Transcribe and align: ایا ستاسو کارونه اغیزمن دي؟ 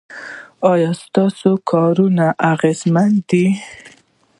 ایا 0.71 0.91
ستاسو 1.03 1.51
کارونه 1.71 2.25
اغیزمن 2.51 3.09
دي؟ 3.29 3.45